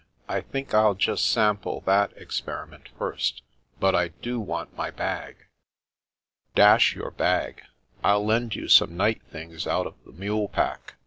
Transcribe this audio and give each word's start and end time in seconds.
"I 0.27 0.41
think 0.41 0.71
Til 0.71 0.95
just 0.95 1.29
* 1.29 1.31
sample' 1.31 1.81
that 1.81 2.11
experiment 2.17 2.89
first. 2.97 3.43
But 3.79 3.93
I 3.93 4.07
do 4.07 4.39
want 4.39 4.75
my 4.75 4.89
bag."" 4.89 5.45
Dash 6.55 6.95
your 6.95 7.11
bag! 7.11 7.61
I'll 8.03 8.25
lend 8.25 8.55
you 8.55 8.67
some 8.67 8.97
night 8.97 9.21
things 9.31 9.67
out 9.67 9.85
of 9.85 9.93
the 10.03 10.11
mule 10.13 10.47
pack. 10.47 10.95